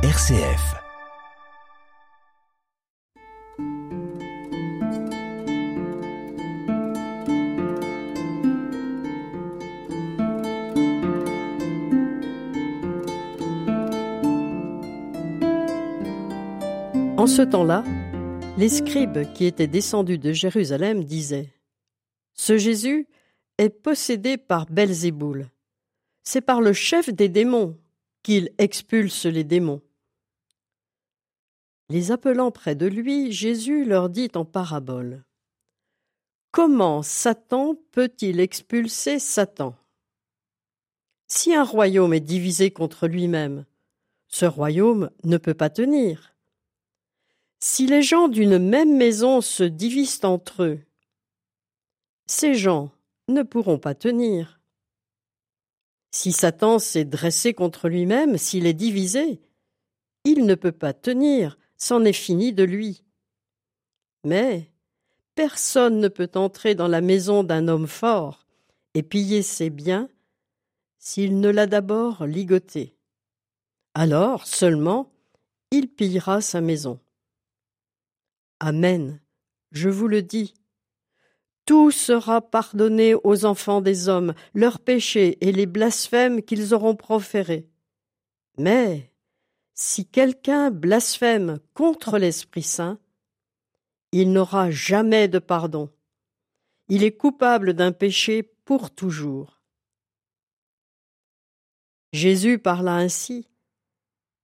[0.00, 0.76] RCF.
[17.16, 17.82] En ce temps-là,
[18.56, 21.52] les scribes qui étaient descendus de Jérusalem disaient
[22.34, 23.08] Ce Jésus
[23.58, 25.48] est possédé par Belzéboul.
[26.22, 27.76] C'est par le chef des démons
[28.22, 29.82] qu'il expulse les démons.
[31.90, 35.24] Les appelant près de lui, Jésus leur dit en parabole
[36.50, 39.74] Comment Satan peut-il expulser Satan?
[41.28, 43.64] Si un royaume est divisé contre lui-même,
[44.28, 46.34] ce royaume ne peut pas tenir.
[47.60, 50.80] Si les gens d'une même maison se divisent entre eux,
[52.26, 52.90] ces gens
[53.28, 54.60] ne pourront pas tenir.
[56.10, 59.40] Si Satan s'est dressé contre lui-même, s'il est divisé,
[60.24, 63.04] il ne peut pas tenir, c'en est fini de lui.
[64.24, 64.70] Mais
[65.34, 68.46] personne ne peut entrer dans la maison d'un homme fort
[68.94, 70.08] et piller ses biens
[70.98, 72.96] s'il ne l'a d'abord ligoté.
[73.94, 75.12] Alors seulement
[75.70, 77.00] il pillera sa maison.
[78.60, 79.20] Amen.
[79.70, 80.54] Je vous le dis.
[81.66, 87.68] Tout sera pardonné aux enfants des hommes, leurs péchés et les blasphèmes qu'ils auront proférés.
[88.56, 89.07] Mais
[89.78, 92.98] si quelqu'un blasphème contre l'Esprit Saint,
[94.10, 95.88] il n'aura jamais de pardon.
[96.88, 99.62] Il est coupable d'un péché pour toujours.
[102.12, 103.46] Jésus parla ainsi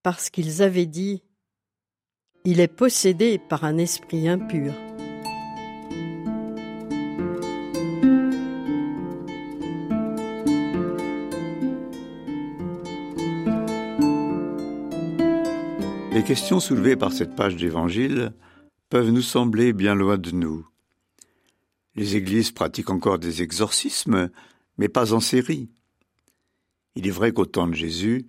[0.03, 1.25] parce qu'ils avaient dit
[2.45, 4.73] il est possédé par un esprit impur.
[16.25, 18.33] Les questions soulevées par cette page d'Évangile
[18.89, 20.67] peuvent nous sembler bien loin de nous.
[21.97, 24.31] Les églises pratiquent encore des exorcismes,
[24.79, 25.69] mais pas en série.
[26.95, 28.27] Il est vrai qu'au temps de Jésus,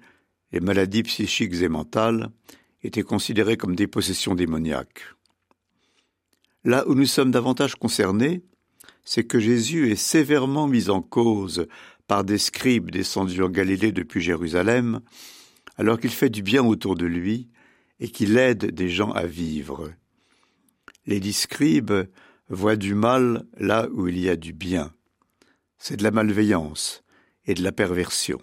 [0.51, 2.31] les maladies psychiques et mentales
[2.83, 5.05] étaient considérés comme des possessions démoniaques.
[6.65, 8.43] Là où nous sommes davantage concernés,
[9.05, 11.65] c'est que Jésus est sévèrement mis en cause
[12.07, 14.99] par des scribes descendus en Galilée depuis Jérusalem,
[15.77, 17.47] alors qu'il fait du bien autour de lui
[17.99, 19.93] et qu'il aide des gens à vivre.
[21.05, 22.07] Les scribes
[22.49, 24.93] voient du mal là où il y a du bien.
[25.77, 27.03] C'est de la malveillance
[27.45, 28.41] et de la perversion.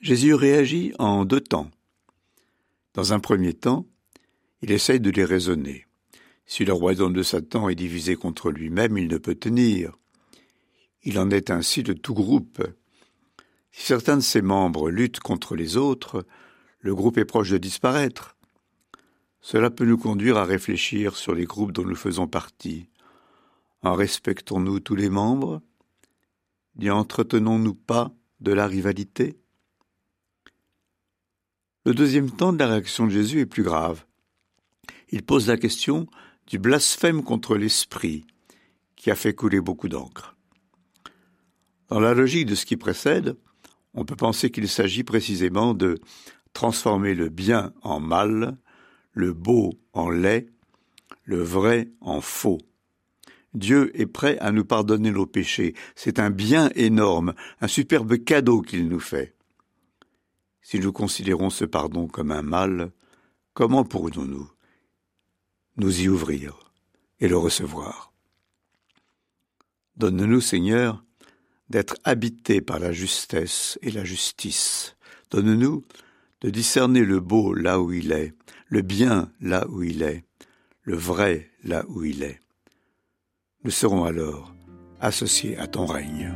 [0.00, 1.70] Jésus réagit en deux temps.
[2.94, 3.86] Dans un premier temps,
[4.60, 5.86] il essaye de les raisonner.
[6.44, 9.96] Si le royaume de Satan est divisé contre lui-même, il ne peut tenir.
[11.04, 12.62] Il en est ainsi de tout groupe.
[13.70, 16.26] Si certains de ses membres luttent contre les autres,
[16.82, 18.36] le groupe est proche de disparaître.
[19.40, 22.88] Cela peut nous conduire à réfléchir sur les groupes dont nous faisons partie.
[23.82, 25.62] En respectons-nous tous les membres?
[26.76, 29.38] N'y entretenons-nous pas de la rivalité?
[31.84, 34.04] Le deuxième temps de la réaction de Jésus est plus grave.
[35.10, 36.06] Il pose la question
[36.48, 38.24] du blasphème contre l'esprit,
[38.96, 40.36] qui a fait couler beaucoup d'encre.
[41.88, 43.36] Dans la logique de ce qui précède,
[43.94, 46.00] on peut penser qu'il s'agit précisément de
[46.52, 48.58] transformer le bien en mal,
[49.12, 50.48] le beau en laid,
[51.24, 52.58] le vrai en faux.
[53.54, 55.74] Dieu est prêt à nous pardonner nos péchés.
[55.94, 59.34] C'est un bien énorme, un superbe cadeau qu'il nous fait.
[60.62, 62.92] Si nous considérons ce pardon comme un mal,
[63.52, 64.50] comment pourrions-nous
[65.76, 66.72] nous y ouvrir
[67.20, 68.12] et le recevoir?
[69.96, 71.04] Donne-nous, Seigneur,
[71.68, 74.96] d'être habités par la justesse et la justice.
[75.30, 75.84] Donne-nous
[76.42, 78.34] de discerner le beau là où il est,
[78.66, 80.24] le bien là où il est,
[80.82, 82.40] le vrai là où il est.
[83.64, 84.52] Nous serons alors
[85.00, 86.32] associés à ton règne.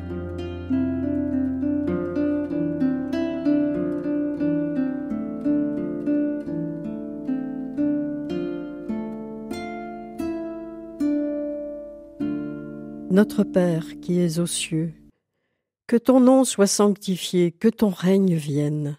[13.11, 14.93] Notre Père qui es aux cieux,
[15.89, 18.99] que ton nom soit sanctifié, que ton règne vienne,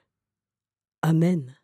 [1.03, 1.55] Amen.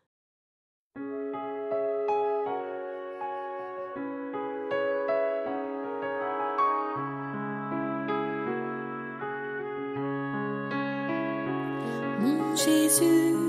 [12.20, 13.47] Mon Jésus.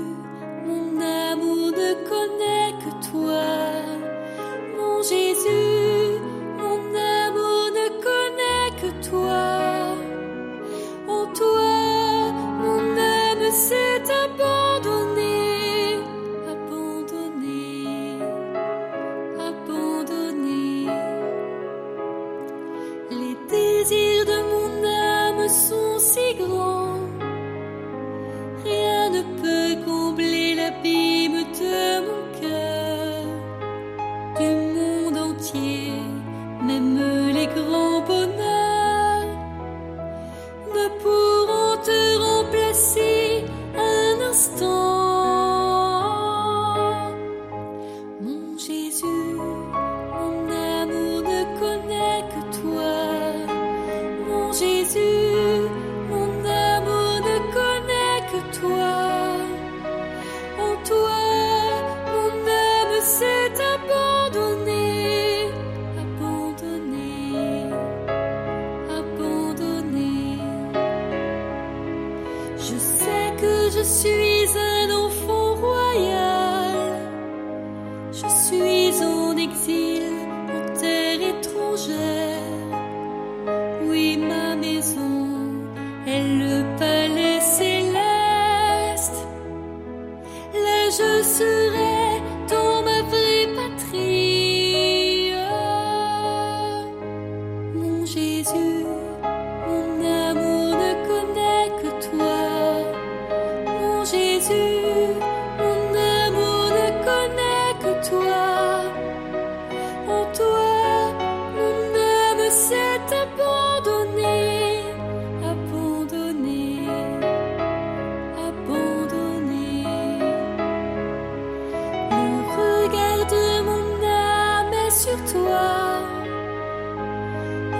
[78.22, 80.02] Je suis en exil,
[80.50, 82.49] en terre étrangère.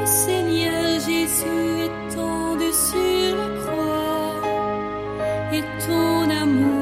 [0.01, 4.41] Le Seigneur Jésus est tendu sur la croix
[5.53, 6.80] et ton amour.